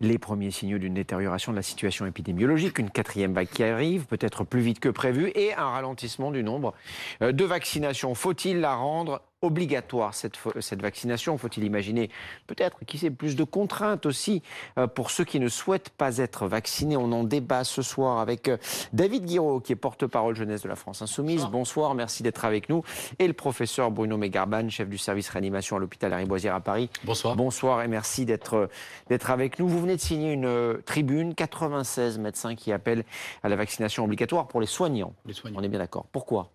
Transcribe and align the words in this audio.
les 0.00 0.18
premiers 0.18 0.50
signaux 0.50 0.78
d'une 0.78 0.94
détérioration 0.94 1.52
de 1.52 1.56
la 1.56 1.62
situation 1.62 2.06
épidémiologique, 2.06 2.78
une 2.78 2.90
quatrième 2.90 3.32
vague 3.32 3.48
qui 3.48 3.64
arrive, 3.64 4.06
peut-être 4.06 4.44
plus 4.44 4.60
vite 4.60 4.80
que 4.80 4.88
prévu, 4.88 5.32
et 5.34 5.54
un 5.54 5.68
ralentissement 5.68 6.30
du 6.30 6.42
nombre 6.42 6.74
euh, 7.22 7.32
de 7.32 7.44
vaccinations. 7.44 8.14
Faut-il 8.14 8.60
la 8.60 8.74
rendre 8.74 9.22
obligatoire 9.42 10.14
cette, 10.14 10.36
cette 10.60 10.82
vaccination 10.82 11.36
Faut-il 11.38 11.64
imaginer 11.64 12.10
peut-être, 12.46 12.78
qui 12.86 12.98
sait, 12.98 13.10
plus 13.10 13.36
de 13.36 13.44
contraintes 13.44 14.06
aussi 14.06 14.42
euh, 14.78 14.86
pour 14.86 15.10
ceux 15.10 15.24
qui 15.24 15.40
ne 15.40 15.48
souhaitent 15.48 15.90
pas 15.90 16.18
être 16.18 16.46
vaccinés 16.46 16.96
On 16.96 17.12
en 17.12 17.24
débat 17.24 17.64
ce 17.64 17.82
soir 17.82 18.18
avec 18.18 18.48
euh, 18.48 18.56
David 18.92 19.26
Guiraud, 19.26 19.60
qui 19.60 19.72
est 19.72 19.76
porte-parole 19.76 20.34
jeunesse 20.34 20.62
de 20.62 20.68
la 20.68 20.76
France 20.76 21.02
Insoumise. 21.02 21.46
Bonsoir, 21.46 21.94
merci 21.94 22.22
d'être 22.22 22.44
avec 22.44 22.68
nous. 22.68 22.82
Et 23.18 23.26
le 23.26 23.32
professeur 23.32 23.90
Bruno 23.90 24.16
Megarban, 24.16 24.68
chef 24.68 24.88
du 24.88 24.98
service 24.98 25.28
réanimation 25.28 25.76
à 25.76 25.78
l'hôpital 25.78 26.10
Lariboisière 26.10 26.54
à 26.54 26.60
Paris. 26.60 26.90
Bonsoir. 27.04 27.36
Bonsoir 27.36 27.82
et 27.82 27.88
merci 27.88 28.24
d'être 28.24 28.68
d'être 29.08 29.30
avec 29.30 29.58
nous. 29.58 29.68
Vous 29.68 29.80
venez 29.80 29.96
de 29.96 30.00
signer 30.00 30.32
une 30.32 30.46
euh, 30.46 30.82
tribune, 30.84 31.34
96 31.34 32.18
médecins 32.18 32.54
qui 32.54 32.72
appellent 32.72 33.04
à 33.42 33.48
la 33.48 33.56
vaccination 33.56 34.04
obligatoire 34.04 34.48
pour 34.48 34.60
les 34.60 34.66
soignants. 34.66 35.14
Les 35.26 35.32
soignants. 35.32 35.60
On 35.60 35.62
est 35.62 35.68
bien 35.68 35.78
d'accord. 35.78 36.06
Pourquoi? 36.12 36.50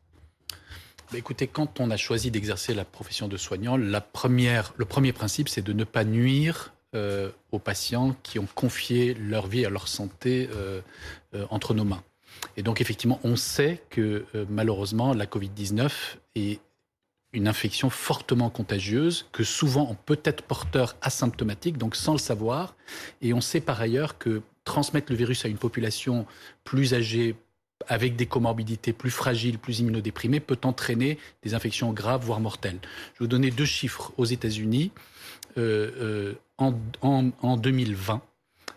Bah, 1.11 1.17
écoutez, 1.17 1.47
quand 1.47 1.79
on 1.79 1.91
a 1.91 1.97
choisi 1.97 2.31
d'exercer 2.31 2.73
la 2.73 2.85
profession 2.85 3.27
de 3.27 3.35
soignant, 3.35 3.75
le 3.75 3.99
premier 4.85 5.13
principe, 5.13 5.49
c'est 5.49 5.61
de 5.61 5.73
ne 5.73 5.83
pas 5.83 6.05
nuire 6.05 6.73
euh, 6.95 7.29
aux 7.51 7.59
patients 7.59 8.15
qui 8.23 8.39
ont 8.39 8.47
confié 8.55 9.13
leur 9.13 9.47
vie 9.47 9.65
à 9.65 9.69
leur 9.69 9.89
santé 9.89 10.49
euh, 10.53 10.81
euh, 11.35 11.45
entre 11.49 11.73
nos 11.73 11.83
mains. 11.83 12.03
Et 12.55 12.63
donc, 12.63 12.79
effectivement, 12.79 13.19
on 13.23 13.35
sait 13.35 13.83
que 13.89 14.25
malheureusement, 14.49 15.13
la 15.13 15.25
Covid-19 15.25 15.91
est 16.35 16.59
une 17.33 17.47
infection 17.47 17.89
fortement 17.89 18.49
contagieuse, 18.49 19.27
que 19.31 19.43
souvent 19.43 19.87
on 19.89 19.95
peut 19.95 20.19
être 20.23 20.41
porteur 20.41 20.95
asymptomatique, 21.01 21.77
donc 21.77 21.95
sans 21.95 22.13
le 22.13 22.19
savoir. 22.19 22.75
Et 23.21 23.33
on 23.33 23.41
sait 23.41 23.61
par 23.61 23.79
ailleurs 23.79 24.17
que 24.17 24.41
transmettre 24.63 25.11
le 25.11 25.17
virus 25.17 25.45
à 25.45 25.49
une 25.49 25.57
population 25.57 26.25
plus 26.63 26.93
âgée, 26.93 27.35
avec 27.87 28.15
des 28.15 28.25
comorbidités 28.25 28.93
plus 28.93 29.11
fragiles, 29.11 29.57
plus 29.57 29.79
immunodéprimées, 29.79 30.39
peut 30.39 30.59
entraîner 30.63 31.17
des 31.43 31.53
infections 31.53 31.91
graves, 31.93 32.25
voire 32.25 32.39
mortelles. 32.39 32.79
Je 32.81 32.87
vais 32.87 33.25
vous 33.25 33.27
donner 33.27 33.51
deux 33.51 33.65
chiffres. 33.65 34.11
Aux 34.17 34.25
États-Unis, 34.25 34.91
euh, 35.57 35.91
euh, 35.99 36.33
en, 36.57 37.57
2020, 37.57 38.21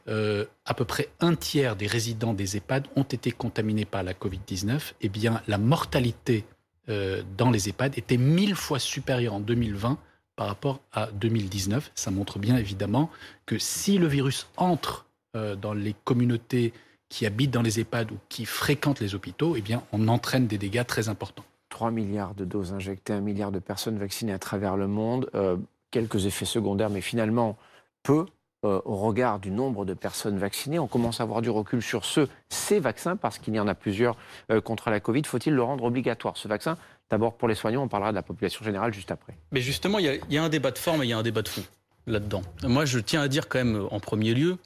euh, 0.09 0.47
à 0.65 0.75
peu 0.75 0.85
près 0.85 1.09
un 1.21 1.35
tiers 1.35 1.77
des 1.77 1.87
résidents 1.87 2.33
des 2.33 2.57
EHPAD 2.57 2.87
ont 2.97 3.03
été 3.03 3.31
contaminés 3.31 3.85
par 3.85 4.03
la 4.03 4.15
Covid-19. 4.15 4.95
Eh 5.03 5.09
bien, 5.09 5.43
la 5.47 5.59
mortalité 5.59 6.45
dans 6.87 7.51
les 7.51 7.71
EHPAD 7.71 7.97
était 7.97 8.19
mille 8.19 8.55
fois 8.55 8.79
supérieure 8.79 9.33
en 9.33 9.41
2020 9.41 9.97
par 10.37 10.49
rapport 10.49 10.81
à 10.93 11.07
2019. 11.13 11.91
Ça 11.95 12.11
montre 12.11 12.39
bien 12.39 12.59
évidemment 12.59 13.11
que 13.47 13.59
si 13.59 13.97
le 13.97 14.07
virus 14.07 14.49
entre 14.59 15.07
dans 15.33 15.73
les 15.73 15.95
communautés 16.05 16.75
qui 17.15 17.27
habitent 17.27 17.53
dans 17.53 17.63
les 17.63 17.79
EHPAD 17.79 18.11
ou 18.11 18.17
qui 18.29 18.45
fréquentent 18.45 18.99
les 18.99 19.15
hôpitaux, 19.15 19.55
eh 19.57 19.61
bien, 19.61 19.85
on 19.93 20.09
entraîne 20.09 20.49
des 20.49 20.59
dégâts 20.59 20.85
très 20.85 21.09
importants. 21.09 21.45
3 21.69 21.93
milliards 21.93 22.35
de 22.35 22.45
doses 22.45 22.73
injectées, 22.73 23.13
1 23.13 23.21
milliard 23.21 23.53
de 23.53 23.61
personnes 23.61 23.99
vaccinées 23.99 24.33
à 24.33 24.41
travers 24.41 24.77
le 24.77 24.89
monde, 24.89 25.31
euh, 25.37 25.57
quelques 25.93 26.27
effets 26.27 26.45
secondaires, 26.45 26.91
mais 26.91 27.01
finalement 27.01 27.57
peu 28.03 28.27
euh, 28.65 28.81
au 28.85 28.97
regard 28.97 29.39
du 29.39 29.53
nombre 29.53 29.85
de 29.85 29.95
personnes 29.95 30.39
vaccinées. 30.39 30.81
On 30.81 30.89
commence 30.89 31.21
à 31.21 31.23
avoir 31.23 31.41
du 31.41 31.51
recul 31.51 31.83
sur 31.83 32.05
ce, 32.05 32.27
ces 32.49 32.81
vaccins, 32.81 33.15
parce 33.15 33.39
qu'il 33.39 33.55
y 33.55 33.61
en 33.61 33.69
a 33.69 33.77
plusieurs 33.77 34.17
euh, 34.51 34.61
contre 34.61 34.91
la 34.91 34.99
Covid. 34.99 35.23
Faut-il 35.25 35.55
le 35.55 35.63
rendre 35.63 35.85
obligatoire, 35.85 36.37
ce 36.37 36.49
vaccin? 36.49 36.77
D'abord 37.11 37.35
pour 37.35 37.47
les 37.47 37.55
soignants, 37.55 37.85
on 37.85 37.89
parlera 37.89 38.11
de 38.11 38.17
la 38.17 38.23
population 38.23 38.65
générale 38.65 38.93
juste 38.93 39.13
après. 39.13 39.39
Mais 39.53 39.61
justement, 39.61 40.01
il 40.01 40.21
y, 40.31 40.35
y, 40.35 40.39
a 40.39 40.43
un 40.43 40.49
débat 40.49 40.73
de 40.73 40.79
forme 40.79 41.05
et 41.05 41.07
il 41.07 41.11
y 41.11 41.13
a 41.13 41.19
un 41.19 41.23
débat 41.23 41.43
de 41.43 41.49
fond 41.49 41.63
là-dedans. 42.09 42.43
Moi, 42.65 42.85
je 42.85 42.99
tiens 42.99 43.23
à 43.23 43.29
dire 43.29 43.49
quand 43.49 43.59
même 43.59 43.87
en 43.91 44.01
premier 44.01 44.35
lieu 44.35 44.59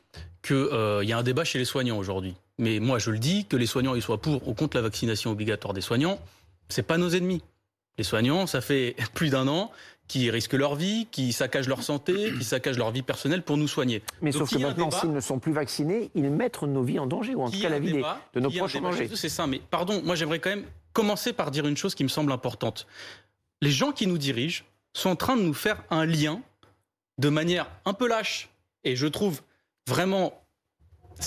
qu'il 0.48 0.56
euh, 0.56 1.04
y 1.04 1.12
a 1.12 1.18
un 1.18 1.22
débat 1.22 1.44
chez 1.44 1.58
les 1.58 1.64
soignants 1.64 1.98
aujourd'hui. 1.98 2.34
Mais 2.58 2.80
moi, 2.80 2.98
je 2.98 3.10
le 3.10 3.18
dis, 3.18 3.44
que 3.44 3.56
les 3.56 3.66
soignants 3.66 3.94
ils 3.94 4.02
soient 4.02 4.20
pour 4.20 4.48
ou 4.48 4.54
contre 4.54 4.76
la 4.76 4.82
vaccination 4.82 5.30
obligatoire 5.30 5.74
des 5.74 5.80
soignants, 5.80 6.18
c'est 6.68 6.82
pas 6.82 6.96
nos 6.96 7.10
ennemis. 7.10 7.42
Les 7.98 8.04
soignants, 8.04 8.46
ça 8.46 8.60
fait 8.60 8.96
plus 9.14 9.30
d'un 9.30 9.46
an 9.46 9.70
qu'ils 10.08 10.30
risquent 10.30 10.54
leur 10.54 10.74
vie, 10.74 11.06
qui 11.10 11.32
saccagent 11.34 11.68
leur 11.68 11.82
santé, 11.82 12.32
qui 12.38 12.44
saccagent 12.44 12.78
leur 12.78 12.90
vie 12.90 13.02
personnelle 13.02 13.42
pour 13.42 13.58
nous 13.58 13.68
soigner. 13.68 14.02
Mais 14.22 14.32
sauf 14.32 14.50
que 14.50 14.58
maintenant, 14.58 14.90
s'ils 14.90 15.12
ne 15.12 15.20
sont 15.20 15.38
plus 15.38 15.52
vaccinés, 15.52 16.10
ils 16.14 16.30
mettent 16.30 16.62
nos 16.62 16.82
vies 16.82 16.98
en 16.98 17.06
danger, 17.06 17.34
ou 17.34 17.42
en 17.42 17.50
tout 17.50 17.60
cas 17.60 17.68
la 17.68 17.78
vie 17.78 18.02
de 18.32 18.40
nos 18.40 18.50
proches 18.50 18.76
en 18.76 18.80
danger. 18.80 19.10
C'est 19.14 19.28
ça, 19.28 19.46
mais 19.46 19.60
pardon, 19.70 20.00
moi 20.02 20.14
j'aimerais 20.14 20.38
quand 20.38 20.48
même 20.48 20.64
commencer 20.94 21.34
par 21.34 21.50
dire 21.50 21.66
une 21.66 21.76
chose 21.76 21.94
qui 21.94 22.04
me 22.04 22.08
semble 22.08 22.32
importante. 22.32 22.86
Les 23.60 23.70
gens 23.70 23.92
qui 23.92 24.06
nous 24.06 24.16
dirigent 24.16 24.64
sont 24.94 25.10
en 25.10 25.16
train 25.16 25.36
de 25.36 25.42
nous 25.42 25.52
faire 25.52 25.84
un 25.90 26.06
lien 26.06 26.40
de 27.18 27.28
manière 27.28 27.70
un 27.84 27.92
peu 27.92 28.08
lâche, 28.08 28.48
et 28.84 28.96
je 28.96 29.06
trouve 29.06 29.42
vraiment 29.88 30.44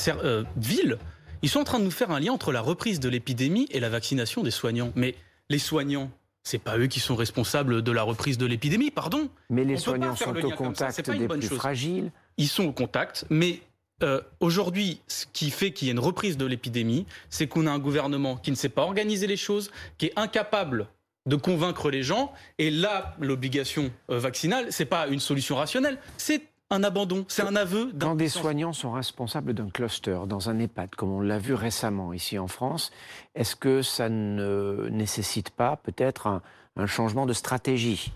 euh, 0.07 0.44
ville, 0.55 0.97
ils 1.41 1.49
sont 1.49 1.59
en 1.59 1.63
train 1.63 1.79
de 1.79 1.83
nous 1.83 1.91
faire 1.91 2.11
un 2.11 2.19
lien 2.19 2.31
entre 2.31 2.51
la 2.51 2.61
reprise 2.61 2.99
de 2.99 3.09
l'épidémie 3.09 3.67
et 3.72 3.79
la 3.79 3.89
vaccination 3.89 4.44
des 4.44 4.51
soignants. 4.51 4.91
Mais 4.95 5.16
les 5.49 5.59
soignants, 5.59 6.11
c'est 6.44 6.59
pas 6.59 6.77
eux 6.77 6.88
qui 6.88 6.99
sont 6.99 7.16
responsables 7.16 7.81
de 7.81 7.91
la 7.91 8.03
reprise 8.03 8.38
de 8.38 8.45
l'épidémie, 8.45 8.91
pardon. 8.91 9.29
Mais 9.49 9.63
les 9.63 9.77
soignants 9.77 10.16
sont 10.16 10.35
au 10.35 10.51
contact 10.51 11.09
des 11.09 11.27
plus 11.27 11.47
fragiles. 11.47 12.11
Ils 12.38 12.47
sont 12.47 12.66
au 12.66 12.72
contact, 12.72 13.25
mais 13.29 13.61
euh, 14.03 14.22
aujourd'hui, 14.39 15.01
ce 15.07 15.25
qui 15.33 15.51
fait 15.51 15.72
qu'il 15.72 15.88
y 15.88 15.91
ait 15.91 15.93
une 15.93 15.99
reprise 15.99 16.38
de 16.38 16.45
l'épidémie, 16.45 17.05
c'est 17.29 17.47
qu'on 17.47 17.67
a 17.67 17.72
un 17.72 17.79
gouvernement 17.79 18.38
qui 18.38 18.51
ne 18.51 18.55
sait 18.55 18.69
pas 18.69 18.83
organiser 18.83 19.28
les 19.28 19.38
choses, 19.38 19.72
qui 19.97 20.07
est 20.07 20.13
incapable 20.16 20.88
de 21.28 21.35
convaincre 21.35 21.91
les 21.91 22.01
gens. 22.01 22.33
Et 22.57 22.72
là, 22.72 23.16
l'obligation 23.19 23.91
euh, 24.09 24.17
vaccinale, 24.17 24.67
c'est 24.69 24.85
pas 24.85 25.07
une 25.07 25.19
solution 25.19 25.55
rationnelle, 25.55 25.99
c'est 26.17 26.41
un 26.72 26.84
abandon, 26.84 27.26
c'est 27.28 27.44
un 27.44 27.56
aveu 27.56 27.92
Quand 28.00 28.16
des 28.16 28.30
soignants 28.30 28.74
sont 28.74 28.92
responsables 28.92 29.54
d'un 29.54 29.70
cluster 29.70 30.20
dans 30.28 30.50
un 30.50 30.59
EHPAD, 30.59 30.96
comme 30.96 31.12
on 31.12 31.22
l'a 31.22 31.38
vu 31.38 31.54
récemment 31.54 32.14
ici 32.14 32.40
en 32.40 32.48
France, 32.48 32.92
est-ce 33.36 33.56
que 33.56 33.82
ça 33.82 34.09
ne 34.09 34.88
nécessite 34.90 35.50
pas 35.50 35.78
peut-être 35.78 36.28
un, 36.28 36.42
changement 36.86 37.26
de 37.26 37.34
stratégie? 37.34 38.12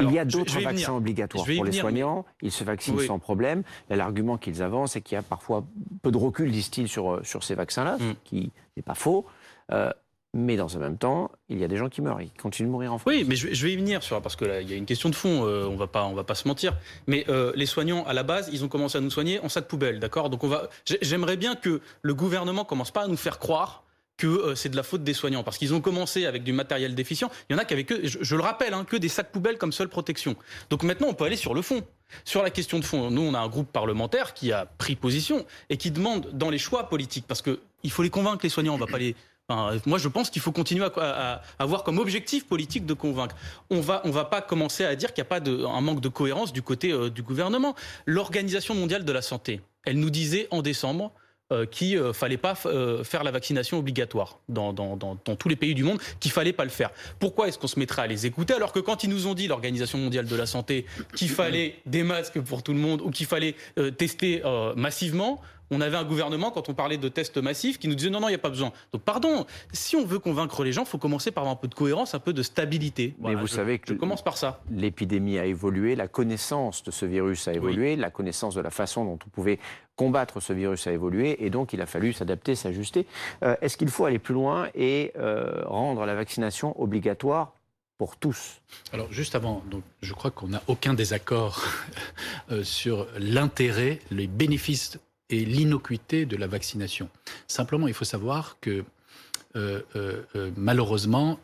Il 0.00 0.12
y 0.12 0.18
a 0.18 0.24
d'autres 0.24 0.60
vaccins 0.60 0.94
obligatoires 0.94 1.46
pour 1.56 1.64
les 1.64 1.72
soignants, 1.72 2.24
ils 2.42 2.52
se 2.52 2.64
vaccinent 2.64 3.00
sans 3.00 3.18
problème. 3.18 3.62
L'argument 3.88 4.36
qu'ils 4.36 4.62
avancent, 4.62 4.92
c'est 4.92 5.00
qu'il 5.00 5.16
y 5.16 5.18
a 5.18 5.22
parfois 5.22 5.64
peu 6.02 6.12
de 6.12 6.18
recul, 6.18 6.50
disent-ils, 6.50 6.88
sur, 6.88 7.20
sur 7.24 7.42
ces 7.42 7.54
vaccins-là, 7.54 7.96
ce 7.98 8.04
mm. 8.04 8.16
qui 8.24 8.52
n'est 8.76 8.82
pas 8.82 8.94
faux. 8.94 9.24
Euh, 9.72 9.90
mais 10.34 10.56
dans 10.56 10.66
le 10.66 10.80
même 10.80 10.98
temps, 10.98 11.30
il 11.48 11.58
y 11.58 11.64
a 11.64 11.68
des 11.68 11.76
gens 11.76 11.88
qui 11.88 12.02
meurent, 12.02 12.20
ils 12.20 12.32
continuent 12.32 12.66
de 12.66 12.72
mourir 12.72 12.92
en 12.92 12.98
France. 12.98 13.12
Oui, 13.14 13.24
mais 13.26 13.36
je, 13.36 13.46
vais 13.46 13.72
y 13.72 13.76
venir 13.76 14.02
sur 14.02 14.20
parce 14.20 14.34
que 14.34 14.44
là, 14.44 14.60
il 14.60 14.68
y 14.68 14.74
a 14.74 14.76
une 14.76 14.84
question 14.84 15.08
de 15.08 15.14
fond. 15.14 15.46
Euh, 15.46 15.66
on 15.66 15.76
va 15.76 15.86
pas, 15.86 16.04
on 16.04 16.14
va 16.14 16.24
pas 16.24 16.34
se 16.34 16.48
mentir. 16.48 16.76
Mais 17.06 17.24
euh, 17.28 17.52
les 17.54 17.66
soignants, 17.66 18.04
à 18.04 18.12
la 18.12 18.24
base, 18.24 18.50
ils 18.52 18.64
ont 18.64 18.68
commencé 18.68 18.98
à 18.98 19.00
nous 19.00 19.10
soigner 19.10 19.38
en 19.40 19.48
sac 19.48 19.66
poubelle, 19.68 20.00
d'accord? 20.00 20.30
Donc 20.30 20.42
on 20.42 20.48
va. 20.48 20.68
J'aimerais 21.02 21.36
bien 21.36 21.54
que 21.54 21.80
le 22.02 22.14
gouvernement 22.14 22.64
commence 22.64 22.90
pas 22.90 23.02
à 23.02 23.06
nous 23.06 23.16
faire 23.16 23.38
croire 23.38 23.84
que 24.16 24.26
euh, 24.26 24.54
c'est 24.54 24.68
de 24.68 24.76
la 24.76 24.82
faute 24.82 25.04
des 25.04 25.14
soignants, 25.14 25.42
parce 25.42 25.58
qu'ils 25.58 25.74
ont 25.74 25.80
commencé 25.80 26.26
avec 26.26 26.42
du 26.42 26.52
matériel 26.52 26.94
déficient. 26.94 27.30
Il 27.48 27.54
y 27.54 27.56
en 27.56 27.58
a 27.58 27.64
qui 27.64 27.74
avaient 27.74 27.84
que, 27.84 28.06
je, 28.06 28.36
le 28.36 28.42
rappelle, 28.42 28.74
hein, 28.74 28.84
que 28.84 28.96
des 28.96 29.08
sacs 29.08 29.30
poubelles 29.32 29.58
comme 29.58 29.72
seule 29.72 29.88
protection. 29.88 30.36
Donc 30.70 30.82
maintenant, 30.82 31.08
on 31.08 31.14
peut 31.14 31.24
aller 31.24 31.36
sur 31.36 31.54
le 31.54 31.62
fond. 31.62 31.82
Sur 32.24 32.42
la 32.42 32.50
question 32.50 32.78
de 32.78 32.84
fond, 32.84 33.10
nous, 33.10 33.22
on 33.22 33.34
a 33.34 33.40
un 33.40 33.48
groupe 33.48 33.72
parlementaire 33.72 34.34
qui 34.34 34.52
a 34.52 34.66
pris 34.66 34.94
position 34.94 35.44
et 35.68 35.76
qui 35.76 35.90
demande 35.90 36.30
dans 36.32 36.50
les 36.50 36.58
choix 36.58 36.88
politiques, 36.88 37.26
parce 37.26 37.42
que 37.42 37.60
il 37.82 37.90
faut 37.90 38.02
les 38.02 38.10
convaincre 38.10 38.40
les 38.44 38.48
soignants, 38.48 38.74
on 38.74 38.78
va 38.78 38.86
pas 38.86 38.98
les 38.98 39.16
moi, 39.48 39.98
je 39.98 40.08
pense 40.08 40.30
qu'il 40.30 40.40
faut 40.40 40.52
continuer 40.52 40.86
à, 40.96 41.42
avoir 41.58 41.84
comme 41.84 41.98
objectif 41.98 42.46
politique 42.46 42.86
de 42.86 42.94
convaincre. 42.94 43.36
On 43.70 43.80
va, 43.80 44.02
va 44.04 44.24
pas 44.24 44.40
commencer 44.40 44.84
à 44.84 44.96
dire 44.96 45.12
qu'il 45.12 45.22
n'y 45.22 45.28
a 45.28 45.40
pas 45.40 45.50
un 45.50 45.80
manque 45.80 46.00
de 46.00 46.08
cohérence 46.08 46.52
du 46.52 46.62
côté 46.62 46.92
euh, 46.92 47.10
du 47.10 47.22
gouvernement. 47.22 47.74
L'Organisation 48.06 48.74
mondiale 48.74 49.04
de 49.04 49.12
la 49.12 49.20
santé, 49.20 49.60
elle 49.84 49.98
nous 49.98 50.08
disait 50.08 50.48
en 50.50 50.62
décembre 50.62 51.12
euh, 51.52 51.66
qu'il 51.66 51.96
ne 51.96 52.04
euh, 52.04 52.12
fallait 52.14 52.38
pas 52.38 52.54
faire 52.54 53.22
la 53.22 53.30
vaccination 53.30 53.78
obligatoire 53.78 54.38
dans, 54.48 54.72
tous 55.38 55.48
les 55.50 55.56
pays 55.56 55.74
du 55.74 55.84
monde, 55.84 56.00
qu'il 56.20 56.30
fallait 56.30 56.54
pas 56.54 56.64
le 56.64 56.70
faire. 56.70 56.90
Pourquoi 57.18 57.48
est-ce 57.48 57.58
qu'on 57.58 57.66
se 57.66 57.78
mettrait 57.78 58.00
à 58.00 58.06
les 58.06 58.24
écouter 58.24 58.54
alors 58.54 58.72
que 58.72 58.80
quand 58.80 59.04
ils 59.04 59.10
nous 59.10 59.26
ont 59.26 59.34
dit 59.34 59.46
l'Organisation 59.46 59.98
mondiale 59.98 60.24
de 60.24 60.36
la 60.36 60.46
santé 60.46 60.86
qu'il 61.14 61.28
fallait 61.28 61.82
des 61.84 62.02
masques 62.02 62.40
pour 62.40 62.62
tout 62.62 62.72
le 62.72 62.78
monde 62.78 63.02
ou 63.02 63.10
qu'il 63.10 63.26
fallait 63.26 63.56
tester 63.98 64.42
massivement, 64.74 65.42
on 65.74 65.80
avait 65.80 65.96
un 65.96 66.04
gouvernement, 66.04 66.50
quand 66.50 66.68
on 66.68 66.74
parlait 66.74 66.98
de 66.98 67.08
tests 67.08 67.38
massifs, 67.38 67.78
qui 67.78 67.88
nous 67.88 67.94
disait 67.94 68.10
non, 68.10 68.20
non, 68.20 68.28
il 68.28 68.32
n'y 68.32 68.36
a 68.36 68.38
pas 68.38 68.50
besoin. 68.50 68.72
Donc, 68.92 69.02
pardon, 69.02 69.46
si 69.72 69.96
on 69.96 70.04
veut 70.04 70.18
convaincre 70.18 70.64
les 70.64 70.72
gens, 70.72 70.82
il 70.82 70.88
faut 70.88 70.98
commencer 70.98 71.30
par 71.30 71.42
avoir 71.42 71.54
un 71.54 71.60
peu 71.60 71.68
de 71.68 71.74
cohérence, 71.74 72.14
un 72.14 72.20
peu 72.20 72.32
de 72.32 72.42
stabilité. 72.42 73.14
Mais 73.20 73.34
vous 73.34 73.46
savez 73.46 73.78
que 73.78 73.88
je 73.88 73.94
commence 73.94 74.22
par 74.22 74.36
ça. 74.36 74.62
L'épidémie 74.70 75.38
a 75.38 75.46
évolué, 75.46 75.96
la 75.96 76.08
connaissance 76.08 76.82
de 76.82 76.90
ce 76.90 77.06
virus 77.06 77.48
a 77.48 77.52
évolué, 77.52 77.96
la 77.96 78.10
connaissance 78.10 78.54
de 78.54 78.60
la 78.60 78.70
façon 78.70 79.04
dont 79.04 79.18
on 79.26 79.30
pouvait 79.30 79.58
combattre 79.96 80.40
ce 80.40 80.52
virus 80.52 80.86
a 80.86 80.92
évolué, 80.92 81.44
et 81.44 81.50
donc 81.50 81.72
il 81.72 81.80
a 81.80 81.86
fallu 81.86 82.12
s'adapter, 82.12 82.54
s'ajuster. 82.54 83.06
Euh, 83.42 83.56
est-ce 83.60 83.76
qu'il 83.76 83.88
faut 83.88 84.04
aller 84.04 84.18
plus 84.18 84.34
loin 84.34 84.68
et 84.74 85.12
euh, 85.16 85.62
rendre 85.66 86.04
la 86.04 86.14
vaccination 86.14 86.80
obligatoire 86.80 87.54
pour 87.98 88.16
tous? 88.16 88.60
Alors 88.92 89.12
juste 89.12 89.34
avant, 89.34 89.62
donc, 89.70 89.82
je 90.02 90.12
crois 90.12 90.30
qu'on 90.30 90.48
n'a 90.48 90.62
aucun 90.66 90.94
désaccord 90.94 91.62
euh, 92.50 92.64
sur 92.64 93.06
l'intérêt, 93.18 94.00
les 94.10 94.26
bénéfices 94.26 94.98
et 95.34 95.44
l'innocuité 95.44 96.26
de 96.26 96.36
la 96.36 96.46
vaccination. 96.46 97.08
Simplement, 97.46 97.88
il 97.88 97.94
faut 97.94 98.04
savoir 98.04 98.56
que 98.60 98.84
euh, 99.56 99.82
euh, 99.96 100.22
euh, 100.36 100.50
malheureusement, 100.56 101.38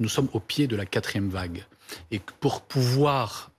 nous 0.00 0.08
sommes 0.08 0.28
au 0.32 0.40
pied 0.40 0.66
de 0.66 0.76
la 0.76 0.86
quatrième 0.86 1.28
vague. 1.28 1.64
Et 2.10 2.20
pour 2.40 2.62
pouvoir 2.62 3.50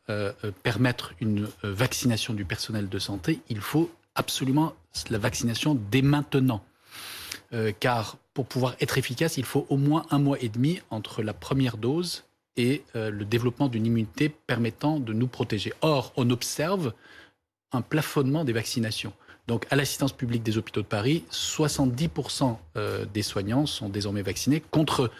permettre 0.64 1.14
une 1.22 1.48
vaccination 1.64 2.34
du 2.34 2.44
personnel 2.44 2.90
de 2.90 3.00
santé, 3.00 3.40
il 3.48 3.62
faut 3.62 3.90
absolument 4.16 4.74
la 5.10 5.18
vaccination 5.18 5.78
dès 5.90 6.02
maintenant. 6.02 6.66
Car 7.80 8.18
pour 8.34 8.46
pouvoir 8.46 8.76
être 8.82 8.98
efficace, 8.98 9.38
il 9.38 9.46
faut 9.46 9.66
au 9.70 9.78
moins 9.78 10.06
un 10.10 10.20
mois 10.20 10.38
et 10.42 10.50
demi 10.50 10.82
entre 10.90 11.24
la 11.24 11.34
première 11.34 11.78
dose 11.78 12.26
et 12.58 12.84
le 12.96 13.24
développement 13.24 13.70
d'une 13.70 13.86
immunité 13.86 14.28
permettant 14.28 15.00
de 15.00 15.14
nous 15.14 15.28
protéger. 15.28 15.72
Or, 15.82 16.12
on 16.18 16.30
observe 16.30 16.94
un 17.72 17.82
plafonnement 17.82 18.44
des 18.44 18.54
vaccinations. 18.54 19.14
Donc, 19.48 19.66
à 19.70 19.76
l'assistance 19.76 20.14
publique 20.14 20.44
des 20.44 20.58
hôpitaux 20.58 20.82
de 20.82 20.88
Paris, 20.88 21.24
70% 21.32 22.58
euh, 22.78 23.06
des 23.06 23.22
soignants 23.22 23.66
sont 23.66 23.90
désormais 23.90 24.22
vaccinés 24.22 24.62
contre 24.72 25.12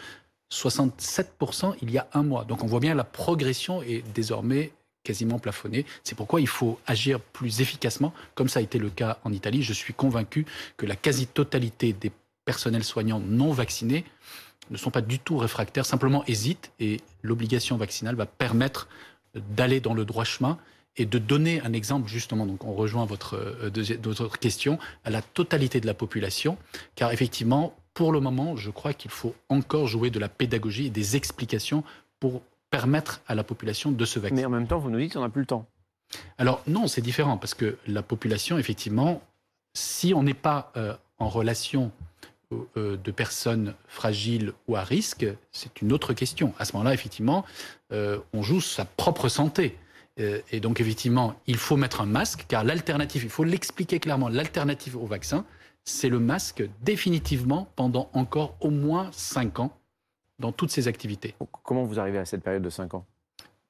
67% 0.52 1.74
il 1.82 1.90
y 1.90 1.98
a 1.98 2.06
un 2.14 2.22
mois. 2.22 2.44
Donc, 2.44 2.62
on 2.62 2.66
voit 2.66 2.80
bien 2.80 2.94
la 2.94 3.04
progression 3.04 3.82
est 3.82 4.02
désormais 4.14 4.72
quasiment 5.04 5.38
plafonnée. 5.38 5.84
C'est 6.04 6.14
pourquoi 6.14 6.40
il 6.40 6.46
faut 6.46 6.78
agir 6.86 7.20
plus 7.20 7.60
efficacement, 7.60 8.12
comme 8.34 8.48
ça 8.48 8.60
a 8.60 8.62
été 8.62 8.78
le 8.78 8.90
cas 8.90 9.18
en 9.24 9.32
Italie. 9.32 9.62
Je 9.62 9.72
suis 9.72 9.94
convaincu 9.94 10.46
que 10.76 10.86
la 10.86 10.96
quasi-totalité 10.96 11.92
des 11.92 12.12
personnels 12.44 12.84
soignants 12.84 13.20
non 13.20 13.52
vaccinés 13.52 14.04
ne 14.70 14.76
sont 14.76 14.90
pas 14.90 15.00
du 15.00 15.18
tout 15.18 15.36
réfractaires, 15.36 15.86
simplement 15.86 16.24
hésitent 16.26 16.70
et 16.78 17.00
l'obligation 17.22 17.76
vaccinale 17.76 18.14
va 18.14 18.26
permettre 18.26 18.88
d'aller 19.34 19.80
dans 19.80 19.94
le 19.94 20.04
droit 20.04 20.24
chemin 20.24 20.58
et 20.96 21.06
de 21.06 21.18
donner 21.18 21.60
un 21.62 21.72
exemple 21.72 22.08
justement, 22.08 22.46
donc 22.46 22.64
on 22.64 22.74
rejoint 22.74 23.06
votre, 23.06 23.36
euh, 23.36 23.70
votre 24.02 24.38
question, 24.38 24.78
à 25.04 25.10
la 25.10 25.22
totalité 25.22 25.80
de 25.80 25.86
la 25.86 25.94
population, 25.94 26.58
car 26.94 27.12
effectivement, 27.12 27.74
pour 27.94 28.12
le 28.12 28.20
moment, 28.20 28.56
je 28.56 28.70
crois 28.70 28.92
qu'il 28.92 29.10
faut 29.10 29.34
encore 29.48 29.86
jouer 29.86 30.10
de 30.10 30.18
la 30.18 30.28
pédagogie 30.28 30.86
et 30.86 30.90
des 30.90 31.16
explications 31.16 31.84
pour 32.20 32.42
permettre 32.70 33.20
à 33.26 33.34
la 33.34 33.44
population 33.44 33.90
de 33.90 34.04
se 34.04 34.18
vacciner. 34.18 34.42
Mais 34.42 34.46
en 34.46 34.50
même 34.50 34.66
temps, 34.66 34.78
vous 34.78 34.90
nous 34.90 34.98
dites 34.98 35.14
qu'on 35.14 35.20
n'a 35.20 35.28
plus 35.28 35.42
le 35.42 35.46
temps. 35.46 35.66
Alors 36.38 36.62
non, 36.66 36.86
c'est 36.88 37.00
différent, 37.00 37.38
parce 37.38 37.54
que 37.54 37.76
la 37.86 38.02
population, 38.02 38.58
effectivement, 38.58 39.22
si 39.74 40.12
on 40.14 40.22
n'est 40.22 40.34
pas 40.34 40.72
euh, 40.76 40.94
en 41.18 41.28
relation 41.28 41.90
euh, 42.76 42.98
de 42.98 43.10
personnes 43.10 43.74
fragiles 43.88 44.52
ou 44.68 44.76
à 44.76 44.82
risque, 44.82 45.26
c'est 45.52 45.80
une 45.80 45.90
autre 45.92 46.12
question. 46.12 46.52
À 46.58 46.66
ce 46.66 46.74
moment-là, 46.74 46.92
effectivement, 46.92 47.44
on 47.90 48.42
joue 48.42 48.62
sa 48.62 48.86
propre 48.86 49.28
santé. 49.28 49.76
Euh, 50.20 50.40
et 50.50 50.60
donc, 50.60 50.80
effectivement, 50.80 51.34
il 51.46 51.56
faut 51.56 51.76
mettre 51.76 52.00
un 52.00 52.06
masque, 52.06 52.44
car 52.48 52.64
l'alternative, 52.64 53.24
il 53.24 53.30
faut 53.30 53.44
l'expliquer 53.44 53.98
clairement, 53.98 54.28
l'alternative 54.28 54.96
au 54.96 55.06
vaccin, 55.06 55.44
c'est 55.84 56.08
le 56.08 56.20
masque 56.20 56.62
définitivement 56.82 57.68
pendant 57.76 58.10
encore 58.12 58.56
au 58.60 58.70
moins 58.70 59.10
5 59.12 59.60
ans 59.60 59.76
dans 60.38 60.52
toutes 60.52 60.70
ces 60.70 60.88
activités. 60.88 61.34
Comment 61.62 61.84
vous 61.84 61.98
arrivez 61.98 62.18
à 62.18 62.24
cette 62.24 62.42
période 62.42 62.62
de 62.62 62.70
5 62.70 62.94
ans? 62.94 63.06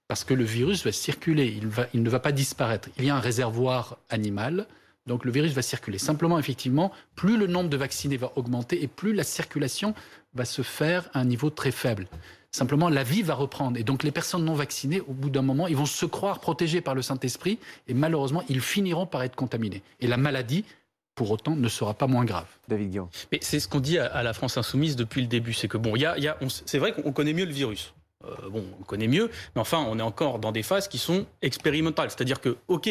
Parce 0.08 0.24
que 0.24 0.34
le 0.34 0.44
virus 0.44 0.84
va 0.84 0.92
circuler, 0.92 1.46
il, 1.46 1.68
va, 1.68 1.86
il 1.94 2.02
ne 2.02 2.10
va 2.10 2.20
pas 2.20 2.32
disparaître. 2.32 2.90
Il 2.98 3.04
y 3.04 3.10
a 3.10 3.16
un 3.16 3.20
réservoir 3.20 3.98
animal, 4.10 4.66
donc 5.06 5.24
le 5.24 5.32
virus 5.32 5.52
va 5.52 5.62
circuler. 5.62 5.98
Simplement, 5.98 6.38
effectivement, 6.38 6.92
plus 7.16 7.36
le 7.36 7.46
nombre 7.46 7.70
de 7.70 7.76
vaccinés 7.76 8.16
va 8.16 8.32
augmenter 8.36 8.82
et 8.82 8.86
plus 8.86 9.12
la 9.12 9.24
circulation 9.24 9.94
va 10.34 10.44
se 10.44 10.62
faire 10.62 11.08
à 11.12 11.20
un 11.20 11.24
niveau 11.24 11.50
très 11.50 11.72
faible. 11.72 12.06
Simplement, 12.54 12.90
la 12.90 13.02
vie 13.02 13.22
va 13.22 13.34
reprendre. 13.34 13.78
Et 13.78 13.82
donc, 13.82 14.02
les 14.02 14.10
personnes 14.10 14.44
non 14.44 14.54
vaccinées, 14.54 15.00
au 15.00 15.12
bout 15.12 15.30
d'un 15.30 15.42
moment, 15.42 15.68
ils 15.68 15.76
vont 15.76 15.86
se 15.86 16.04
croire 16.04 16.38
protégés 16.38 16.82
par 16.82 16.94
le 16.94 17.00
Saint-Esprit 17.00 17.58
et 17.88 17.94
malheureusement, 17.94 18.44
ils 18.48 18.60
finiront 18.60 19.06
par 19.06 19.22
être 19.22 19.36
contaminés. 19.36 19.82
Et 20.00 20.06
la 20.06 20.18
maladie, 20.18 20.64
pour 21.14 21.30
autant, 21.30 21.56
ne 21.56 21.68
sera 21.68 21.94
pas 21.94 22.06
moins 22.06 22.26
grave. 22.26 22.46
David 22.68 22.90
Guillaume. 22.90 23.08
Mais 23.32 23.38
c'est 23.40 23.58
ce 23.58 23.68
qu'on 23.68 23.80
dit 23.80 23.98
à, 23.98 24.22
la 24.22 24.34
France 24.34 24.58
Insoumise 24.58 24.96
depuis 24.96 25.22
le 25.22 25.28
début. 25.28 25.54
C'est 25.54 25.68
que, 25.68 25.78
bon, 25.78 25.96
y 25.96 26.04
a, 26.04 26.18
y 26.18 26.28
a, 26.28 26.36
c'est 26.66 26.78
vrai 26.78 26.92
qu'on 26.92 27.12
connaît 27.12 27.32
mieux 27.32 27.46
le 27.46 27.52
virus. 27.52 27.94
Euh, 28.24 28.50
bon, 28.50 28.64
on 28.78 28.84
connaît 28.84 29.08
mieux, 29.08 29.30
mais 29.54 29.60
enfin, 29.60 29.84
on 29.88 29.98
est 29.98 30.02
encore 30.02 30.38
dans 30.38 30.52
des 30.52 30.62
phases 30.62 30.88
qui 30.88 30.98
sont 30.98 31.26
expérimentales. 31.40 32.10
C'est-à-dire 32.10 32.40
que, 32.40 32.56
OK, 32.68 32.88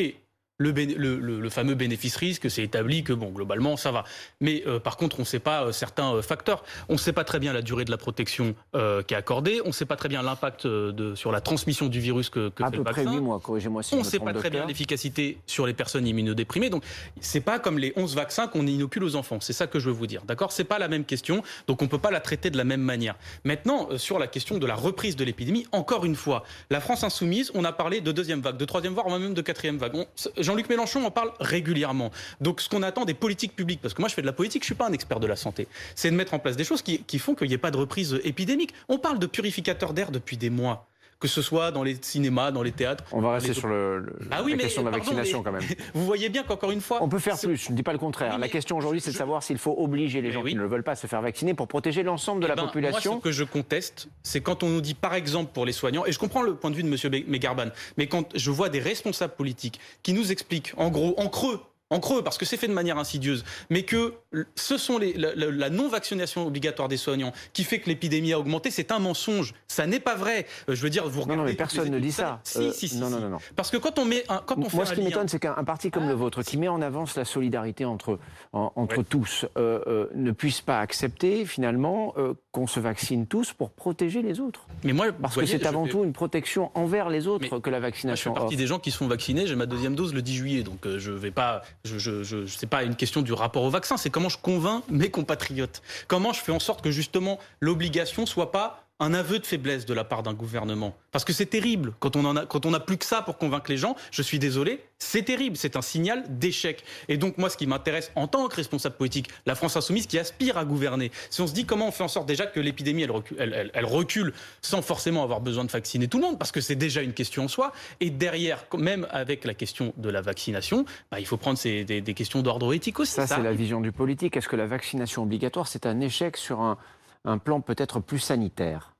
le, 0.62 1.50
fameux 1.50 1.76
bénéfice-risque, 1.76 2.50
c'est 2.50 2.64
établi 2.64 3.04
que, 3.04 3.14
bon, 3.14 3.30
globalement, 3.30 3.78
ça 3.78 3.92
va. 3.92 4.04
Mais 4.40 4.64
euh, 4.68 4.80
par 4.80 4.98
contre, 4.98 5.18
on 5.20 5.24
ne 5.24 5.28
sait 5.28 5.40
pas 5.40 5.64
euh, 5.64 5.72
certains 5.72 6.14
euh, 6.14 6.22
facteurs. 6.22 6.64
On 6.90 6.94
ne 6.94 6.98
sait 6.98 7.14
pas 7.14 7.24
très 7.24 7.40
bien 7.40 7.54
la 7.54 7.62
durée 7.62 7.86
de 7.86 7.92
la 7.92 7.98
protection 7.98 8.56
qui 8.74 9.14
est 9.14 9.18
accordée. 9.18 9.62
On 9.66 9.70
ne 9.70 9.74
sait 9.74 9.86
pas 9.86 9.96
très 9.96 10.10
bien 10.10 10.22
l'impact 10.22 10.68
sur 11.16 11.32
la 11.32 11.42
transmission 11.42 11.88
du 11.88 12.00
virus 12.00 12.30
que, 12.30 12.50
que 12.50 12.64
à 12.64 12.72
peu 12.72 12.84
près 12.84 13.06
8 13.06 13.20
mois, 13.20 13.40
corrigez-moi 13.40 13.84
si 13.84 13.94
On 13.96 14.00
ne 14.00 14.04
sait 14.04 14.20
pas 14.20 14.34
très 14.34 14.50
bien 14.50 14.66
l'efficacité 14.66 15.38
sur 15.46 15.66
les 15.66 15.74
personnes 15.74 16.08
immunodéprimées. 16.08 16.70
Donc, 16.70 16.84
c'est 17.20 17.42
pas 17.42 17.60
comme 17.60 17.78
les 17.78 17.94
11 17.96 18.16
vaccins 18.16 18.48
qu'on 18.48 18.66
inocule 18.68 19.04
aux 19.04 19.16
enfants. 19.16 19.40
C'est 19.40 19.54
ça 19.54 19.68
que 19.68 19.80
je 19.80 19.88
veux 19.88 19.92
vous 19.92 20.08
dire. 20.08 20.24
D'accord? 20.26 20.52
C'est 20.52 20.64
pas 20.64 20.80
la 20.80 20.88
même 20.88 21.06
question. 21.06 21.44
Donc, 21.68 21.82
on 21.82 21.86
ne 21.86 21.90
peut 21.90 21.98
pas 21.98 22.12
la 22.12 22.20
traiter 22.20 22.50
de 22.50 22.58
la 22.58 22.64
même 22.64 22.82
manière. 22.82 23.16
Maintenant, 23.44 23.90
sur 23.98 24.20
la 24.20 24.28
question 24.28 24.58
de 24.58 24.66
la 24.66 24.76
reprise 24.76 25.16
de 25.16 25.24
l'épidémie, 25.24 25.68
encore 25.72 26.06
une 26.06 26.16
fois, 26.16 26.44
la 26.70 26.82
France 26.82 27.04
insoumise, 27.04 27.52
on 27.54 27.64
a 27.64 27.72
parlé 27.72 28.02
de 28.02 28.12
deuxième 28.12 28.42
vague, 28.42 28.58
de 28.58 28.66
troisième 28.66 28.94
vague, 28.94 29.08
même 29.08 29.34
de 29.34 29.42
quatrième 29.42 29.78
vague. 29.78 30.06
Jean-Luc 30.52 30.68
Mélenchon 30.68 31.06
en 31.06 31.12
parle 31.12 31.32
régulièrement. 31.40 32.12
Donc 32.42 32.60
ce 32.60 32.68
qu'on 32.68 32.84
attend 32.84 33.06
des 33.06 33.14
politiques 33.14 33.56
publiques, 33.56 33.80
parce 33.82 33.94
que 33.94 34.02
moi 34.02 34.10
je 34.10 34.16
fais 34.16 34.22
de 34.22 34.28
la 34.28 34.34
politique, 34.34 34.64
je 34.64 34.66
suis 34.66 34.76
pas 34.76 34.86
un 34.86 34.92
expert 34.92 35.22
de 35.22 35.28
la 35.28 35.38
santé, 35.38 35.70
c'est 35.96 36.12
de 36.12 36.16
mettre 36.16 36.34
en 36.34 36.40
place 36.40 36.58
des 36.58 36.66
choses 36.66 36.82
qui, 36.82 37.20
font 37.20 37.36
qu'il 37.36 37.48
n'y 37.48 37.54
ait 37.54 37.58
pas 37.58 37.72
de 37.72 37.78
reprise 37.78 38.20
épidémique. 38.26 38.74
On 38.90 38.98
parle 38.98 39.18
de 39.18 39.28
purificateurs 39.28 39.94
d'air 39.94 40.12
depuis 40.12 40.36
des 40.36 40.50
mois 40.50 40.91
que 41.22 41.28
ce 41.28 41.42
soit 41.42 41.72
dans 41.72 41.84
les 41.84 41.96
cinémas, 42.02 42.52
dans 42.52 42.64
les 42.64 42.72
théâtres. 42.72 43.04
On 43.12 43.22
va 43.22 43.34
rester 43.34 43.54
sur 43.54 43.68
le, 43.68 44.08
ah 44.32 44.42
la 44.42 44.58
question 44.58 44.82
de 44.82 44.90
la 44.90 44.98
vaccination 44.98 45.44
quand 45.44 45.52
même. 45.52 45.62
Vous 45.94 46.04
voyez 46.04 46.30
bien 46.30 46.44
qu'encore 46.44 46.72
une 46.72 46.82
fois... 46.82 46.98
On 47.02 47.08
peut 47.08 47.20
faire 47.20 47.38
plus, 47.38 47.58
je 47.58 47.72
ne 47.72 47.78
dis 47.78 47.84
pas 47.84 47.94
le 47.94 48.00
contraire. 48.00 48.38
la 48.40 48.50
question 48.50 48.76
aujourd'hui, 48.76 49.00
c'est 49.00 49.12
de 49.12 49.16
savoir 49.16 49.44
s'il 49.44 49.60
faut 49.60 49.76
obliger 49.78 50.22
les 50.22 50.32
gens 50.32 50.44
qui 50.44 50.56
ne 50.56 50.60
le 50.60 50.68
veulent 50.68 50.84
pas 50.84 50.94
à 50.94 50.96
se 50.96 51.06
faire 51.06 51.22
vacciner 51.22 51.54
pour 51.54 51.68
protéger 51.68 52.02
l'ensemble 52.02 52.42
de 52.42 52.48
la 52.48 52.54
eh 52.54 52.58
ben, 52.58 52.66
population. 52.66 53.12
Moi, 53.14 53.20
ce 53.22 53.24
que 53.24 53.32
je 53.32 53.44
conteste, 53.44 54.10
c'est 54.24 54.42
quand 54.42 54.64
on 54.64 54.70
nous 54.70 54.82
dit, 54.82 54.96
par 54.96 55.14
exemple, 55.14 55.52
pour 55.54 55.66
les 55.66 55.74
soignants, 55.74 56.06
et 56.08 56.12
je 56.12 56.18
comprends 56.18 56.42
le 56.42 56.56
point 56.56 56.72
de 56.72 56.76
vue 56.76 56.84
de 56.84 56.90
M. 56.90 57.24
Megarban, 57.28 57.68
mais 57.98 58.08
quand 58.08 58.28
je 58.36 58.50
vois 58.50 58.70
des 58.70 58.80
responsables 58.80 59.36
politiques 59.36 59.80
qui 60.02 60.14
nous 60.14 60.32
expliquent, 60.32 60.74
en 60.78 60.90
gros, 60.90 61.14
en 61.18 61.28
creux, 61.28 61.62
en 61.92 62.00
creux, 62.00 62.24
parce 62.24 62.38
que 62.38 62.46
c'est 62.46 62.58
fait 62.58 62.70
de 62.70 62.74
manière 62.74 62.98
insidieuse, 62.98 63.44
mais 63.70 63.84
que 63.84 64.14
ce 64.56 64.78
sont 64.78 64.98
les, 64.98 65.14
la, 65.14 65.70
non-vaccination 65.70 66.48
obligatoire 66.48 66.88
des 66.88 66.98
soignants 66.98 67.34
qui 67.54 67.66
fait 67.66 67.80
que 67.80 67.90
l'épidémie 67.90 68.32
a 68.32 68.40
augmenté, 68.40 68.72
c'est 68.72 68.92
un 68.92 69.00
mensonge. 69.00 69.54
Ça 69.68 69.86
n'est 69.86 70.00
pas 70.00 70.16
vrai. 70.16 70.48
Euh, 70.70 70.76
je 70.76 70.82
veux 70.82 70.90
dire, 70.90 71.08
vous 71.08 71.22
regardez... 71.22 71.36
Non, 71.36 71.44
non, 71.44 71.50
mais 71.50 71.56
personne 71.56 71.90
ne 71.90 72.00
dit 72.00 72.14
ça. 72.14 72.40
Si, 72.46 72.60
euh, 72.60 72.72
si, 72.72 72.88
si, 72.88 72.98
non, 72.98 73.10
non, 73.10 73.20
non, 73.20 73.38
Parce 73.58 73.70
que 73.70 73.78
quand 73.78 74.00
on 74.00 74.06
met 74.06 74.24
un, 74.30 74.38
quand 74.38 74.58
on 74.58 74.74
Moi, 74.74 74.86
ce 74.86 74.94
qui 74.94 75.02
m'étonne, 75.02 75.28
c'est 75.28 75.40
qu'un 75.40 75.64
parti 75.66 75.92
comme 75.92 76.08
le 76.08 76.14
ah, 76.14 76.16
vôtre, 76.16 76.44
qui 76.44 76.58
met 76.58 76.70
en 76.70 76.82
avance 76.82 77.18
la 77.18 77.26
solidarité 77.26 77.84
entre, 77.84 78.20
entre 78.54 79.04
tous, 79.04 79.46
euh, 79.58 80.08
ne 80.16 80.32
puisse 80.32 80.62
pas 80.62 80.80
accepter, 80.80 81.46
finalement, 81.46 82.16
qu'on 82.54 82.68
se 82.68 82.80
vaccine 82.80 83.28
tous 83.28 83.52
pour 83.52 83.72
protéger 83.72 84.22
les 84.22 84.40
autres. 84.40 84.66
Mais 84.86 84.94
moi, 84.94 85.08
parce 85.12 85.36
que 85.36 85.46
c'est 85.46 85.66
avant 85.66 85.88
tout 85.88 86.06
une 86.06 86.14
protection 86.14 86.72
envers 86.74 87.10
les 87.10 87.28
autres 87.28 87.60
que 87.60 87.70
la 87.70 87.82
vaccination. 87.82 88.32
Moi, 88.32 88.36
je 88.36 88.40
fais 88.40 88.44
partie 88.44 88.56
des 88.56 88.68
gens 88.68 88.80
qui 88.80 88.92
sont 88.92 89.08
vaccinés. 89.08 89.46
J'ai 89.46 89.56
ma 89.56 89.66
deuxième 89.66 89.96
dose 89.96 90.14
le 90.14 90.22
10 90.22 90.34
juillet, 90.34 90.64
donc 90.64 90.88
je 90.88 91.12
vais 91.12 91.32
pas 91.32 91.64
je, 91.84 91.98
je, 91.98 92.24
je, 92.24 92.46
c'est 92.46 92.68
pas 92.68 92.84
une 92.84 92.96
question 92.96 93.22
du 93.22 93.34
rapport 93.34 93.64
au 93.64 93.70
vaccin, 93.70 93.98
c'est 93.98 94.10
comment 94.10 94.30
je 94.30 94.38
convainc 94.38 94.84
mes 94.90 95.10
compatriotes? 95.10 95.82
Comment 96.08 96.34
je 96.34 96.42
fais 96.42 96.52
en 96.52 96.60
sorte 96.60 96.82
que 96.82 96.92
justement 96.92 97.40
l'obligation 97.60 98.26
soit 98.26 98.52
pas 98.52 98.86
un 99.02 99.16
aveu 99.16 99.40
de 99.40 99.46
faiblesse 99.46 99.86
de 99.88 99.94
la 99.96 100.04
part 100.04 100.22
d'un 100.22 100.34
gouvernement. 100.34 100.96
Parce 101.12 101.26
que 101.26 101.34
c'est 101.34 101.48
terrible 101.48 101.94
quand 102.00 102.16
on 102.16 102.36
a, 102.36 102.46
quand 102.46 102.68
on 102.68 102.72
n'a 102.72 102.80
plus 102.80 102.98
que 102.98 103.06
ça 103.06 103.24
pour 103.24 103.38
convaincre 103.38 103.70
les 103.70 103.78
gens. 103.78 103.96
Je 104.12 104.22
suis 104.22 104.38
désolé, 104.38 104.80
c'est 105.00 105.24
terrible. 105.24 105.58
C'est 105.58 105.76
un 105.76 105.82
signal 105.82 106.24
d'échec. 106.30 106.84
Et 107.10 107.18
donc 107.18 107.40
moi, 107.40 107.50
ce 107.50 107.58
qui 107.58 107.66
m'intéresse 107.66 108.12
en 108.16 108.28
tant 108.28 108.48
que 108.48 108.56
responsable 108.56 108.96
politique, 108.96 109.28
la 109.48 109.56
France 109.56 109.76
insoumise 109.76 110.06
qui 110.06 110.20
aspire 110.20 110.58
à 110.58 110.66
gouverner, 110.66 111.12
si 111.32 111.42
on 111.42 111.48
se 111.48 111.54
dit 111.54 111.66
comment 111.66 111.88
on 111.88 111.92
fait 111.92 112.04
en 112.04 112.08
sorte 112.08 112.28
déjà 112.28 112.46
que 112.46 112.60
l'épidémie 112.60 113.02
elle 113.02 113.12
recule, 113.12 113.72
elle, 113.74 113.86
recule, 113.86 114.34
sans 114.62 114.84
forcément 114.84 115.24
avoir 115.24 115.42
besoin 115.42 115.66
de 115.66 115.72
vacciner 115.72 116.08
tout 116.08 116.20
le 116.20 116.28
monde, 116.28 116.38
parce 116.38 116.52
que 116.52 116.62
c'est 116.62 116.76
déjà 116.76 117.02
une 117.02 117.14
question 117.14 117.46
en 117.46 117.48
soi. 117.48 117.74
Et 118.02 118.12
derrière, 118.12 118.66
même 118.78 119.08
avec 119.10 119.46
la 119.46 119.56
question 119.56 119.94
de 119.98 120.10
la 120.10 120.22
vaccination, 120.22 120.86
bah, 121.10 121.20
il 121.20 121.26
faut 121.26 121.38
prendre 121.38 121.60
des, 121.60 121.84
des, 121.84 122.14
questions 122.14 122.44
d'ordre 122.44 122.72
éthique 122.72 123.00
aussi. 123.00 123.14
Ça, 123.14 123.26
c'est 123.26 123.42
la 123.42 123.54
vision 123.54 123.82
du 123.82 123.92
politique. 123.92 124.38
Est-ce 124.38 124.48
que 124.48 124.56
la 124.56 124.68
vaccination 124.68 125.24
obligatoire, 125.24 125.68
c'est 125.68 125.88
un 125.88 126.00
échec 126.02 126.38
sur 126.38 126.62
un 126.62 126.78
un 127.26 127.38
plan 127.38 127.62
peut-être 127.62 128.00
plus 128.00 128.20
sanitaire 128.20 128.96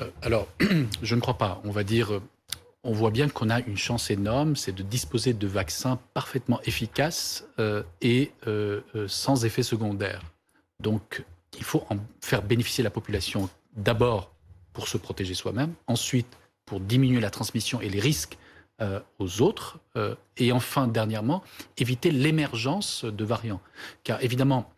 euh, 0.00 0.10
Alors, 0.22 0.48
je 1.02 1.14
ne 1.14 1.20
crois 1.20 1.38
pas. 1.38 1.60
On 1.64 1.70
va 1.70 1.84
dire, 1.84 2.14
euh, 2.14 2.22
on 2.84 2.92
voit 2.92 3.10
bien 3.10 3.28
qu'on 3.28 3.50
a 3.50 3.60
une 3.60 3.76
chance 3.76 4.10
énorme, 4.10 4.56
c'est 4.56 4.72
de 4.72 4.82
disposer 4.82 5.34
de 5.34 5.46
vaccins 5.46 5.98
parfaitement 6.14 6.60
efficaces 6.62 7.46
euh, 7.58 7.82
et 8.00 8.32
sans 9.06 9.44
effet 9.44 9.62
secondaire. 9.62 10.22
Donc, 10.80 11.24
il 11.56 11.64
faut 11.64 11.84
en 11.90 11.96
faire 12.20 12.42
bénéficier 12.42 12.84
la 12.84 12.90
population 12.90 13.50
d'abord 13.76 14.30
pour 14.72 14.86
se 14.86 14.96
protéger 14.96 15.34
soi-même, 15.34 15.74
ensuite 15.86 16.38
pour 16.64 16.80
diminuer 16.80 17.20
la 17.20 17.30
transmission 17.30 17.80
et 17.80 17.88
les 17.88 18.00
risques 18.00 18.38
aux 19.18 19.42
autres, 19.42 19.80
et 20.36 20.52
enfin, 20.52 20.86
dernièrement, 20.86 21.42
éviter 21.78 22.12
l'émergence 22.12 23.04
de 23.04 23.24
variants. 23.24 23.60
Car 24.04 24.22
évidemment, 24.22 24.70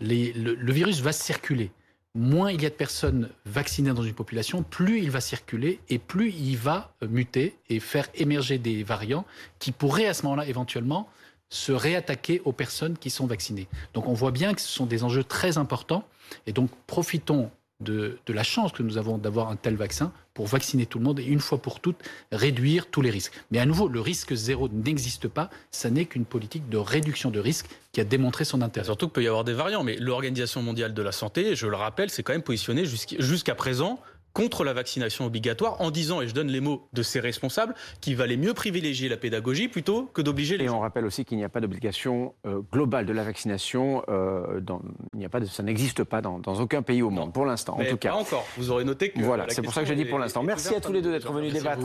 le, 0.00 0.72
virus 0.72 1.00
va 1.00 1.12
circuler 1.12 1.72
moins 2.14 2.50
il 2.50 2.62
y 2.62 2.66
a 2.66 2.70
de 2.70 2.74
personnes 2.74 3.30
vaccinées 3.46 3.92
dans 3.92 4.02
une 4.02 4.14
population, 4.14 4.62
plus 4.62 5.00
il 5.00 5.10
va 5.10 5.20
circuler 5.20 5.80
et 5.88 5.98
plus 5.98 6.32
il 6.32 6.56
va 6.56 6.94
euh, 7.02 7.08
muter 7.08 7.56
et 7.68 7.80
faire 7.80 8.08
émerger 8.14 8.58
des 8.58 8.82
variants 8.82 9.24
qui 9.58 9.72
pourraient 9.72 10.06
à 10.06 10.14
ce 10.14 10.24
moment-là 10.24 10.46
éventuellement 10.46 11.08
se 11.48 11.72
réattaquer 11.72 12.40
aux 12.44 12.52
personnes 12.52 12.96
qui 12.96 13.10
sont 13.10 13.26
vaccinées. 13.26 13.68
Donc 13.94 14.06
on 14.06 14.12
voit 14.12 14.30
bien 14.30 14.54
que 14.54 14.60
ce 14.60 14.68
sont 14.68 14.86
des 14.86 15.04
enjeux 15.04 15.24
très 15.24 15.58
importants 15.58 16.04
et 16.46 16.52
donc 16.52 16.70
profitons 16.86 17.50
de, 17.80 18.18
la 18.28 18.42
chance 18.42 18.72
que 18.72 18.82
nous 18.82 18.98
avons 18.98 19.18
d'avoir 19.18 19.48
un 19.48 19.56
tel 19.56 19.76
vaccin 19.76 20.12
pour 20.34 20.46
vacciner 20.46 20.86
tout 20.86 20.98
le 20.98 21.04
monde 21.04 21.20
et 21.20 21.24
une 21.24 21.40
fois 21.40 21.58
pour 21.58 21.80
toutes 21.80 21.98
réduire 22.32 22.86
tous 22.86 23.02
les 23.02 23.10
risques. 23.10 23.32
Mais 23.50 23.58
à 23.58 23.66
nouveau, 23.66 23.88
le 23.88 24.00
risque 24.00 24.34
zéro 24.34 24.68
n'existe 24.68 25.28
pas. 25.28 25.50
Ça 25.70 25.90
n'est 25.90 26.04
qu'une 26.04 26.24
politique 26.24 26.68
de 26.68 26.76
réduction 26.78 27.30
de 27.30 27.40
risques 27.40 27.68
qui 27.92 28.00
a 28.00 28.04
démontré 28.04 28.44
son 28.44 28.62
intérêt. 28.62 28.84
Surtout 28.84 29.06
qu'il 29.06 29.14
peut 29.14 29.22
y 29.24 29.28
avoir 29.28 29.44
des 29.44 29.52
variants. 29.52 29.82
Mais 29.82 29.96
l'Organisation 29.96 30.62
mondiale 30.62 30.94
de 30.94 31.02
la 31.02 31.12
santé, 31.12 31.56
je 31.56 31.66
le 31.66 31.76
rappelle, 31.76 32.10
c'est 32.10 32.22
quand 32.22 32.32
même 32.32 32.42
positionné 32.42 32.84
jusqu'à 32.84 33.54
présent 33.54 34.00
contre 34.32 34.64
la 34.64 34.72
vaccination 34.72 35.26
obligatoire 35.26 35.80
en 35.80 35.90
disant, 35.90 36.20
et 36.20 36.28
je 36.28 36.34
donne 36.34 36.48
les 36.48 36.60
mots 36.60 36.88
de 36.92 37.02
ses 37.02 37.20
responsables, 37.20 37.74
qu'il 38.00 38.16
valait 38.16 38.36
mieux 38.36 38.54
privilégier 38.54 39.08
la 39.08 39.16
pédagogie 39.16 39.68
plutôt 39.68 40.04
que 40.12 40.22
d'obliger 40.22 40.56
les 40.56 40.64
Et 40.66 40.70
on 40.70 40.80
rappelle 40.80 41.04
aussi 41.04 41.24
qu'il 41.24 41.38
n'y 41.38 41.44
a 41.44 41.48
pas 41.48 41.60
d'obligation 41.60 42.34
euh, 42.46 42.60
globale 42.72 43.06
de 43.06 43.12
la 43.12 43.24
vaccination. 43.24 44.02
Euh, 44.08 44.60
dans, 44.60 44.82
il 45.14 45.18
n'y 45.18 45.24
a 45.24 45.28
pas 45.28 45.40
de, 45.40 45.46
ça 45.46 45.62
n'existe 45.62 46.04
pas 46.04 46.20
dans, 46.20 46.38
dans, 46.38 46.60
aucun 46.60 46.82
pays 46.82 47.02
au 47.02 47.10
monde, 47.10 47.32
pour 47.32 47.46
l'instant, 47.46 47.78
en 47.78 47.84
tout 47.84 47.96
cas. 47.96 48.10
Pas 48.10 48.16
encore. 48.16 48.46
Vous 48.56 48.70
aurez 48.70 48.84
noté 48.84 49.10
que. 49.10 49.20
Voilà, 49.20 49.46
c'est 49.48 49.62
pour 49.62 49.72
ça 49.72 49.82
que 49.82 49.88
je 49.88 49.94
dis 49.94 50.04
pour 50.04 50.18
l'instant. 50.18 50.42
Merci 50.42 50.74
à 50.74 50.80
tous 50.80 50.92
les 50.92 51.02
deux 51.02 51.12
d'être 51.12 51.32
venus 51.32 51.52
débattre. 51.52 51.78